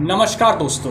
नमस्कार 0.00 0.56
दोस्तों। 0.56 0.90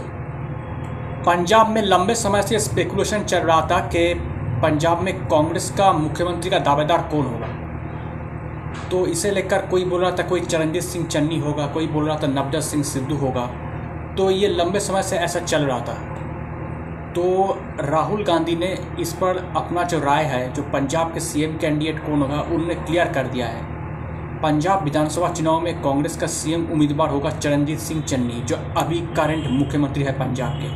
पंजाब 1.23 1.69
में 1.69 1.81
लंबे 1.81 2.15
समय 2.15 2.41
से 2.41 2.59
स्पेकुलेशन 2.59 3.23
चल 3.23 3.38
रहा 3.38 3.62
था 3.62 3.80
कि 3.80 4.13
पंजाब 4.62 5.01
में 5.01 5.28
कांग्रेस 5.28 5.73
का 5.78 5.93
मुख्यमंत्री 5.93 6.49
का 6.49 6.59
दावेदार 6.59 7.01
कौन 7.01 7.25
होगा? 7.25 7.47
तो 8.91 9.07
इसे 9.07 9.31
लेकर 9.31 9.61
कोई 9.61 9.85
बोल 9.85 10.01
रहा 10.01 10.11
था, 10.11 10.23
कोई 10.23 10.41
चरणजीत 10.41 10.83
सिंह 10.83 11.05
चन्नी 11.05 11.39
होगा, 11.39 11.67
कोई 11.67 11.87
बोल 11.87 12.07
रहा 12.07 12.17
था 12.17 12.27
नवजोत 12.27 12.63
सिंह 12.63 12.83
सिद्धू 12.83 13.15
होगा। 13.15 13.45
तो 14.18 14.32
ये 14.32 14.48
लंबे 14.48 14.80
समय 14.80 15.04
से 15.04 15.16
ऐसा 15.16 15.39
चल 15.39 15.64
रहा 15.64 15.80
था। 15.80 15.94
तो 17.16 17.57
राहुल 17.80 18.23
गांधी 18.23 18.55
ने 18.55 18.78
इस 19.00 19.14
पर 19.14 19.54
अपना 19.57 19.84
जो 19.84 20.00
राय 20.00 20.23
है, 20.23 20.54
जो 20.54 20.64
पंजाब 20.64 21.14
के 21.14 21.20
सीएम 21.20 21.57
कैंडिडेट 21.57 22.05
कौन 22.05 22.21
होगा 22.21 22.41
उन्होंने 22.41 22.76
क्लियर 22.76 23.07
कर 23.07 23.23
दिया 23.23 23.48
है। 23.48 23.79
पंजाब 24.43 24.83
विधानसभा 24.83 25.29
चुनाव 25.29 25.61
में 25.61 25.81
कांग्रेस 25.81 26.15
का 26.17 26.27
सीएम 26.27 26.61
उम्मीदवार 26.71 27.09
होगा 27.09 27.29
चरणजीत 27.29 27.79
सिंह 27.79 28.01
चन्नी, 28.01 28.41
जो 28.41 28.55
अभी 28.77 28.99
करंट 29.15 29.47
मुख्यमंत्री 29.49 30.03
है 30.03 30.11
पंजाब 30.20 30.59
के। 30.61 30.67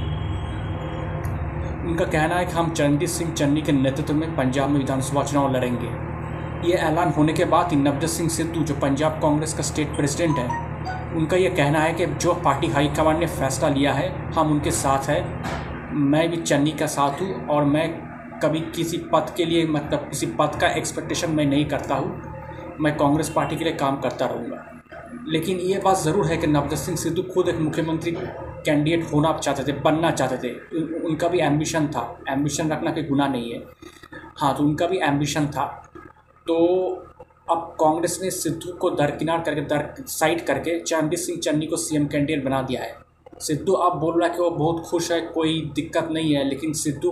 उनका 1.87 2.05
कहना 2.05 2.35
है 2.35 2.45
कि 2.45 2.51
हम 2.51 2.71
चरणजीत 2.71 3.09
सिंह 3.09 3.31
चन्नी 3.33 3.61
के 3.61 3.71
नेतृत्व 3.71 4.13
में 4.13 4.35
पंजाब 4.35 4.69
में 4.69 4.79
विधानसभा 4.79 5.23
चुनाव 5.23 5.55
लड़ेंगे। 5.55 5.91
ये 6.67 6.73
ऐलान 6.79 7.09
होने 7.09 7.33
के 7.33 7.45
बाद 7.45 7.71
ही 7.71 7.77
नवजोत 7.77 8.09
सिंह 8.09 8.29
सिद्धू, 8.29 8.63
जो 8.63 8.75
पंजाब 8.75 9.19
कांग्रेस 9.21 9.53
का 9.53 9.63
स्टेट 9.63 9.95
प्रेसिडेंट 9.95 10.37
है, 10.37 10.47
उनका 11.15 11.37
ये 11.37 11.49
कहना 11.51 11.79
है 11.79 11.93
कि 11.93 12.05
जो 12.05 12.33
पार्टी 12.43 12.67
हाईकमान 12.67 13.19
ने 13.19 13.27
फैसला 13.29 13.69
लिया 13.69 13.93
है, 13.93 14.09
हम 14.33 14.51
उनके 14.51 14.71
साथ 14.73 15.09
है। 15.09 15.21
मैं 15.93 16.29
भी 16.31 16.37
चन्नी 16.37 16.71
का 16.71 16.85
साथ 16.89 17.21
हूँ 17.21 17.47
और 17.47 17.63
मैं 17.65 17.89
कभी 18.43 18.59
किसी 18.75 18.97
पद 19.13 19.33
के 19.37 19.45
लिए 19.45 19.65
मतलब 19.67 20.07
किसी 20.09 20.25
पद 20.39 20.57
का 20.61 20.67
एक्सपेक्टेशन 20.73 21.31
मैं 21.31 21.45
नहीं 21.45 21.65
करता 21.65 21.95
हूँ। 21.95 22.32
मैं 22.79 22.95
कांग्रेस 22.97 23.29
पार्टी 23.29 23.55
के 23.55 23.63
लिए 23.63 23.73
काम 23.75 23.99
करता 24.01 24.25
रहूँगा। 24.25 24.69
लेकिन 25.27 25.57
ये 25.59 25.77
बात 25.83 25.97
ज़रूर 25.97 26.25
है 26.27 26.37
कि 26.37 26.47
नवजोत 26.47 26.79
सिंह 26.79 26.97
सिद्धू 26.97 27.23
खुद 27.23 27.49
एक 27.49 27.59
मुख्यमंत्री 27.59 28.11
कैंडिडेट 28.11 29.11
होना 29.13 29.37
चाहते 29.37 29.63
थे 29.63 29.77
बनना 29.79 30.11
चाहते 30.11 30.37
थे। 30.37 30.53
उन, 30.77 30.93
उनका 31.05 31.27
भी 31.27 31.39
एम्बिशन 31.41 31.87
था। 31.87 32.03
एम्बिशन 32.29 32.71
रखना 32.71 32.91
कोई 32.91 33.03
गुना 33.03 33.27
नहीं 33.27 33.53
है। 33.53 33.61
हाँ 34.37 34.55
तो 34.57 34.63
उनका 34.63 34.87
भी 34.87 34.97
एम्बिशन 35.03 35.47
था। 35.47 35.65
तो 36.47 36.55
अब 37.51 37.75
कांग्रेस 37.79 38.19
ने 38.21 38.29
सिद्धू 38.31 38.71
को 38.71 38.89
दरकिनार 38.91 39.41
करके 39.41 39.61
दर 39.63 39.93
साइड 39.99 40.45
करके 40.45 40.79
चरणजीत 40.79 41.19
सिंह 41.19 41.39
चन्नी 41.39 41.67
को 41.67 41.77
सीएम 41.77 42.07
कैंडिडेट 42.07 42.43
बना 42.45 42.61
दिया 42.61 42.81
है। 42.81 42.95
सिद्धू 43.39 43.73
अब 43.73 43.99
बोल 43.99 44.19
रहा 44.19 44.29
है 44.29 44.35
कि 44.35 44.41
वो 44.41 44.49
बहुत 44.49 44.83
खुश 44.85 45.11
है 45.11 45.19
कोई 45.33 45.61
दिक्कत 45.75 46.09
नहीं 46.11 46.33
है 46.35 46.43
लेकिन 46.43 46.73
सिद्धू 46.73 47.11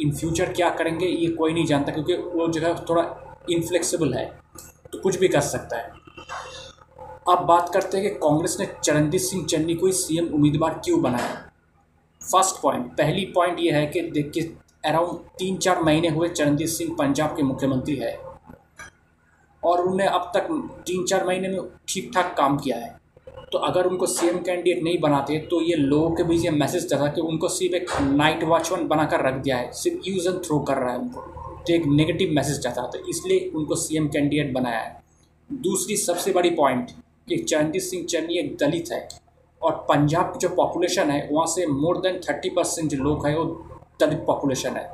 इन 0.00 0.12
फ्यूचर 0.12 0.52
क्या 0.52 0.68
करेंगे 0.70 1.06
ये 1.06 1.26
कोई 1.30 1.52
नहीं 1.52 1.66
जानता 1.66 1.92
क्योंकि 1.92 2.14
वो 2.14 2.46
जो 2.48 2.60
है 2.60 2.74
थोड़ा 2.84 3.04
इनफ्लेक्सिबल 3.50 4.14
है। 4.14 4.24
तो 4.92 4.98
कुछ 4.98 5.18
भी 5.18 5.28
कर 5.28 5.40
सकता 5.40 5.76
है। 5.76 5.92
अब 7.28 7.44
बात 7.46 7.70
करते 7.72 7.98
हैं 7.98 8.08
कि 8.08 8.14
कांग्रेस 8.16 8.56
ने 8.60 8.66
चरणजीत 8.84 9.20
सिंह 9.20 9.44
चन्नी 9.46 9.74
को 9.74 9.86
ही 9.86 9.92
सीएम 9.92 10.26
उम्मीदवार 10.26 10.80
क्यों 10.84 11.00
बनाया? 11.02 11.34
फ़र्स्ट 12.22 12.60
पॉइंट 12.62 12.86
पहली 12.92 13.24
पॉइंट 13.34 13.60
ये 13.60 13.72
है 13.72 13.86
कि 13.86 14.00
देखिए 14.10 14.56
अराउंड 14.84 15.18
तीन 15.38 15.56
चार 15.56 15.82
महीने 15.82 16.08
हुए 16.08 16.28
चरणजीत 16.28 16.68
सिंह 16.68 16.94
पंजाब 16.98 17.36
के 17.36 17.42
मुख्यमंत्री 17.42 17.96
है। 17.96 18.18
और 19.62 19.80
उन्होंने 19.80 20.06
अब 20.06 20.30
तक 20.34 20.48
तीन 20.86 21.04
चार 21.04 21.26
महीने 21.26 21.48
में 21.48 21.60
ठीक 21.88 22.10
ठाक 22.14 22.34
काम 22.36 22.56
किया 22.58 22.76
है। 22.76 22.98
तो 23.52 23.58
अगर 23.58 23.86
उनको 23.86 24.06
सीएम 24.06 24.38
कैंडिडेट 24.38 24.82
नहीं 24.84 24.98
बनाते 25.00 25.38
तो 25.50 25.60
ये 25.62 25.76
लोगों 25.76 26.10
के 26.10 26.22
बीच 26.22 26.44
ये 26.44 26.50
मैसेज 26.50 26.86
जाता 26.88 27.06
कि 27.06 27.20
उनको 27.20 27.48
सिर्फ़ 27.48 27.74
एक 27.76 27.90
नाइट 28.02 28.44
वॉचमैन 28.44 28.86
बनाकर 28.88 29.26
रख 29.26 29.34
दिया 29.34 29.56
है। 29.56 29.72
सिर्फ़ 29.72 30.08
यूज़ 30.08 30.28
एंड 30.28 30.38
थ्रो 30.44 30.58
कर 30.60 30.76
रहा 30.76 30.92
है 30.92 30.98
उनको। 30.98 31.49
तो 31.60 31.72
एक 31.74 31.86
नेगेटिव 31.86 32.30
मैसेज 32.32 32.60
जाता 32.60 32.82
तो 32.88 32.98
इसलिए 33.08 33.50
उनको 33.54 33.76
सीएम 33.76 34.06
कैंडिडेट 34.08 34.52
बनाया 34.52 34.78
है। 34.78 35.02
दूसरी 35.50 35.96
सबसे 35.96 36.32
बड़ी 36.32 36.50
पॉइंट 36.52 36.90
कि 37.28 37.36
चरणजीत 37.38 37.82
सिंह 37.82 38.04
चन्नी 38.06 38.38
एक 38.38 38.56
दलित 38.56 38.92
है 38.92 39.08
और 39.62 39.72
पंजाब 39.88 40.26
की 40.26 40.38
जो 40.38 40.48
पॉपुलेशन 40.48 41.10
है, 41.10 41.28
वहाँ 41.32 41.46
से 41.46 41.66
मोर 41.66 41.98
देन 41.98 42.20
थर्टी 42.20 42.50
परसेंट 42.50 42.90
जो 42.90 43.02
लोग 43.04 43.26
हैं, 43.26 43.36
वो 43.36 43.44
दलित 44.00 44.24
पॉपुलेशन 44.26 44.76
है। 44.76 44.84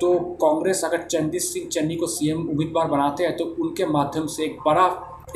तो 0.00 0.18
कांग्रेस 0.40 0.84
अगर 0.84 1.02
चरणजीत 1.02 1.42
सिंह 1.42 1.68
चन्नी 1.68 1.96
को 1.96 2.06
सीएम 2.06 2.40
उम्मीदवार 2.40 2.88
बनाते 2.88 3.24
हैं 3.24 3.36
तो 3.36 3.44
उनके 3.60 3.86
माध्यम 3.86 4.26
से 4.26 4.44
एक 4.44 4.58
बड़ा, 4.66 4.86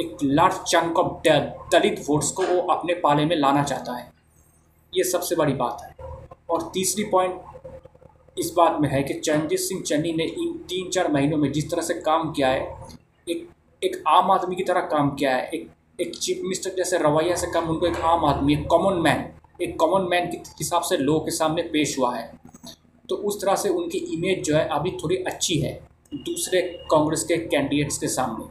एक 0.00 0.16
large 0.22 0.56
chunk 0.62 0.98
of 0.98 1.28
Dalit 1.72 2.04
votes 2.08 2.30
को 2.30 2.42
वो 2.44 2.60
अपने 2.68 2.94
पाले 2.94 3.24
में 3.24 3.36
लाना 3.36 3.62
चाहता 3.62 3.96
है। 3.96 4.10
ये 4.92 5.04
सबसे 5.04 5.36
बड़ी 5.36 5.52
बात 5.54 5.82
है। 5.82 6.06
और 6.50 6.70
तीसरी 6.74 7.04
पॉइंट 7.04 7.40
इस 8.38 8.52
बात 8.56 8.80
में 8.80 8.88
है 8.88 9.02
कि 9.02 9.14
चरणजीत 9.14 9.58
सिंह 9.58 9.82
चन्नी 9.82 10.12
ने 10.12 10.24
इन 10.24 10.52
तीन 10.68 10.90
चार 10.90 11.12
महीनों 11.12 11.38
में 11.38 11.50
जिस 11.52 11.70
तरह 11.70 11.82
से 11.82 11.94
काम 11.94 12.30
किया 12.32 12.48
है, 12.48 12.60
एक 13.28 13.48
एक 13.82 14.02
आम 14.08 14.30
आदमी 14.30 14.56
की 14.56 14.62
तरह 14.62 14.80
काम 14.80 15.10
किया 15.10 15.34
है, 15.36 15.48
एक 15.54 15.70
एक 16.00 16.14
चीफ 16.16 16.40
मिनिस्टर 16.42 16.70
जैसे 16.70 16.98
रवैया 16.98 17.36
से 17.36 17.46
कम, 17.46 17.68
उनको 17.68 17.86
एक 17.86 17.96
आम 17.96 18.24
आदमी, 18.24 18.54
एक 18.54 18.66
कॉमन 18.66 19.00
मैन 19.02 19.28
एक 19.62 19.78
कॉमन 19.80 20.08
मैन 20.10 20.26
के 20.30 20.36
हिसाब 20.36 20.82
से 20.82 20.96
लोगों 20.96 21.20
के 21.20 21.30
सामने 21.30 21.62
पेश 21.62 21.98
हुआ 21.98 22.14
है। 22.16 22.32
तो 23.08 23.16
उस 23.16 23.40
तरह 23.40 23.54
से 23.54 23.68
उनकी 23.68 23.98
इमेज 23.98 24.44
जो 24.44 24.56
है 24.56 24.68
अभी 24.68 24.90
थोड़ी 24.90 25.16
अच्छी 25.16 25.58
है 25.58 25.72
दूसरे 26.14 26.60
कांग्रेस 26.90 27.24
के 27.24 27.36
कैंडिडेट्स 27.36 27.98
के 27.98 28.08
सामने। 28.08 28.44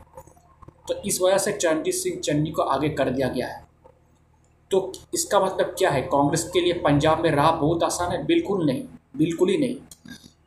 तो 0.88 1.02
इस 1.06 1.22
वजह 1.22 1.38
से 1.38 1.52
चरणजीत 1.52 1.94
सिंह 1.94 2.20
चन्नी 2.20 2.52
को 2.52 2.62
आगे 2.62 2.90
कर 2.90 3.10
दिया 3.10 3.28
गया 3.28 3.48
है। 3.48 3.66
तो 4.72 4.92
इसका 5.14 5.40
मतलब 5.40 5.76
क्या 5.78 5.90
है? 5.90 6.02
कांग्रेस 6.02 6.44
के 6.54 6.62
लिए 6.62 6.74
पंजाब 6.74 7.24
में 7.24 7.32
राह 7.32 7.52
बहुत 7.52 7.84
आसान 7.84 8.12
है? 8.12 8.26
बिल्कुल 8.26 8.66
नहीं। 8.66 8.84
बिल्कुल 9.18 9.50
ही 9.50 9.58
नहीं। 9.58 9.76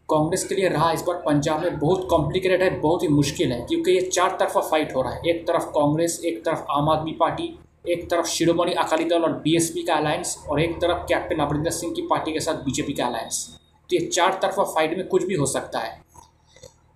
कांग्रेस 0.09 0.45
के 0.45 0.55
लिए 0.55 0.69
रहा 0.69 0.91
इस 0.93 1.03
बार 1.03 1.17
पंजाब 1.27 1.63
में 1.63 1.79
बहुत 1.79 2.07
कॉम्प्लिकेटेड 2.11 2.63
है, 2.63 2.71
बहुत 2.81 3.03
ही 3.03 3.09
मुश्किल 3.09 3.53
है, 3.53 3.61
क्योंकि 3.61 3.93
ये 3.93 4.01
चार 4.03 4.37
तरफा 4.41 4.61
फाइट 4.61 4.95
हो 4.97 5.03
रहा 5.03 5.13
है। 5.13 5.31
एक 5.31 5.47
तरफ़ 5.47 5.65
कांग्रेस, 5.71 6.21
एक 6.25 6.45
तरफ़ 6.45 6.65
आम 6.71 6.89
आदमी 6.89 7.13
पार्टी, 7.21 7.53
एक 7.89 8.09
तरफ़ 8.11 8.27
शिरोमणि 8.27 8.73
अकाली 8.75 9.05
दल 9.05 9.23
और 9.23 9.33
बीएसपी 9.45 9.83
का 9.83 9.95
अलायंस 9.95 10.37
और 10.49 10.61
एक 10.61 10.77
तरफ़ 10.77 11.07
कैप्टन 11.09 11.39
अमरिंदर 11.39 11.71
सिंह 11.71 11.93
की 11.95 12.03
पार्टी 12.03 12.33
के 12.33 12.41
साथ 12.41 12.65
बीजेपी 12.65 12.93
का 12.93 13.07
अलायंस 13.07 13.47
तो 13.91 13.97
ये 13.97 14.07
चार 14.07 14.39
तरफा 14.43 14.65
फाइट 14.65 14.97
में 14.97 15.07
कुछ 15.09 15.25
भी 15.27 15.35
हो 15.35 15.47
सकता 15.47 15.79
है। 15.79 15.99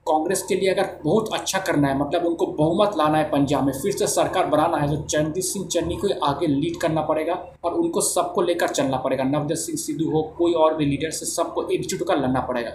कांग्रेस 0.07 0.43
के 0.43 0.55
लिए 0.55 0.71
अगर 0.71 0.89
बहुत 1.05 1.33
अच्छा 1.35 1.59
करना 1.59 1.89
है 1.89 1.99
मतलब 1.99 2.25
उनको 2.27 2.47
बहुमत 2.49 2.97
लाना 2.99 3.19
है 3.19 3.29
पंजाब 3.31 3.65
में, 3.65 3.73
फिर 3.73 3.93
से 3.93 4.07
सरकार 4.09 4.47
बनाना 4.47 4.77
है 4.77 4.89
तो 4.89 4.97
चरणजीत 5.03 5.45
सिंह 5.45 5.67
चन्नी 5.67 5.97
को 5.97 6.09
आगे 6.27 6.47
लीड 6.47 6.81
करना 6.81 7.03
पड़ेगा 7.03 7.35
और 7.65 7.75
उनको 7.75 8.01
सबको 8.03 8.43
लेकर 8.43 8.69
चलना 8.71 8.97
पड़ेगा। 8.99 9.25
नवजोत 9.25 9.59
सिंह 9.59 9.79
सिद्धू 9.79 10.11
हो, 10.11 10.23
कोई 10.39 10.53
और 10.55 10.77
भी 10.77 10.87
लीडर 10.87 11.11
से 11.11 11.27
सबको 11.27 11.69
एकजुट 11.69 12.07
कर 12.09 12.19
लड़ना 12.19 12.41
पड़ेगा। 12.43 12.71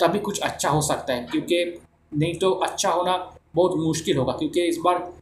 तभी 0.00 0.18
कुछ 0.20 0.40
अच्छा 0.40 0.68
हो 0.68 0.80
सकता 0.82 1.12
है, 1.12 1.26
क्योंकि 1.30 1.80
नहीं 2.12 2.34
तो 2.34 2.50
अच्छा 2.50 2.90
होना 2.90 3.16
बहुत 3.54 3.78
मुश्किल 3.78 4.16
होगा, 4.16 4.32
क्योंकि 4.32 4.62
इस 4.64 4.78
बार 4.84 5.12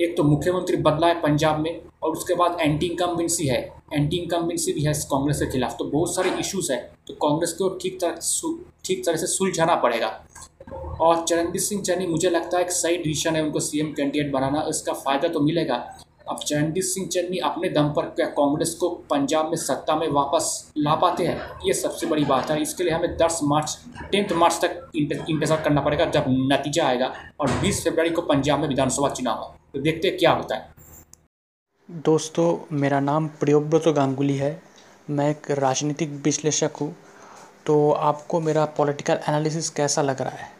एक 0.00 0.16
तो 0.16 0.22
मुख्यमंत्री 0.24 0.76
बदला 0.78 1.06
है 1.06 1.20
पंजाब 1.22 1.58
में 1.60 1.80
और 2.02 2.10
उसके 2.10 2.34
बाद 2.34 2.56
एंटी 2.60 2.86
इनकम्बेंसी 2.86 3.46
है। 3.46 3.60
एंटी 3.92 4.16
इनकम्बेंसी 4.16 4.72
भी 4.72 4.82
है 4.82 4.92
कांग्रेस 5.10 5.40
के 5.40 5.50
खिलाफ 5.52 5.74
तो 5.78 5.84
बहुत 5.86 6.14
सारे 6.14 6.30
इश्यूज़ 6.40 6.72
है 6.72 6.78
तो 7.06 7.14
कांग्रेस 7.22 7.52
को 7.52 7.68
ठीक 7.82 8.00
तरह 8.00 8.54
ठीक 8.84 9.04
तरह 9.06 9.16
से 9.16 9.26
सुलझाना 9.28 9.74
पड़ेगा। 9.76 10.08
और 10.72 11.24
चरणजीत 11.24 11.62
सिंह 11.62 11.82
चन्नी 11.82 12.06
मुझे 12.06 12.30
लगता 12.30 12.56
है 12.56 12.64
एक 12.64 12.70
सही 12.72 12.96
डिसीज़न 12.98 13.36
है 13.36 13.42
उनको 13.42 13.60
सीएम 13.60 13.92
कैंडिडेट 13.92 14.32
बनाना, 14.32 14.64
इसका 14.70 14.92
फ़ायदा 14.94 15.28
तो 15.28 15.40
मिलेगा। 15.40 15.74
अब 16.28 16.38
चरणजीत 16.38 16.84
सिंह 16.84 17.06
चन्नी 17.08 17.38
अपने 17.40 17.68
दम 17.68 17.88
पर 17.92 18.04
क्या 18.16 18.26
कांग्रेस 18.32 18.74
को 18.74 18.88
पंजाब 19.10 19.46
में 19.46 19.56
सत्ता 19.56 19.96
में 19.96 20.06
वापस 20.10 20.72
ला 20.78 20.94
पाते 20.96 21.26
हैं? 21.26 21.40
ये 21.64 21.72
सबसे 21.74 22.06
बड़ी 22.06 22.24
बात 22.24 22.50
है। 22.50 22.60
इसके 22.62 22.84
लिए 22.84 22.92
हमें 22.92 23.16
10 23.16 23.40
मार्च, 23.44 23.78
टेंथ 24.12 24.32
मार्च 24.34 24.60
तक 24.64 24.90
इंतज़ार 24.96 25.60
करना 25.62 25.80
पड़ेगा 25.80 26.04
जब 26.08 26.24
नतीजा 26.52 26.86
आएगा 26.86 27.12
और 27.40 27.50
20 27.62 27.82
फरवरी 27.84 28.10
को 28.10 28.22
पंजाब 28.24 28.60
में 28.60 28.68
विधानसभा 28.68 29.08
चुनाव 29.10 29.42
है। 29.42 29.58
तो 29.72 29.80
देखते 29.80 30.08
हैं 30.08 30.16
क्या 30.18 30.32
होता 30.32 30.56
है। 30.56 30.68
दोस्तों, 31.88 32.46
मेरा 32.72 33.00
नाम 33.00 33.28
प्रियोव्रत 33.40 33.88
गांगुली 33.96 34.36
है। 34.36 34.60
मैं 35.10 35.30
एक 35.30 35.50
राजनीतिक 35.58 36.10
विश्लेषक 36.24 36.76
हूँ। 36.80 36.94
तो 37.66 37.90
आपको 37.92 38.40
मेरा 38.40 38.64
पॉलिटिकल 38.76 39.18
एनालिसिस 39.28 39.70
कैसा 39.70 40.02
लग 40.02 40.22
रहा 40.22 40.36
है? 40.36 40.59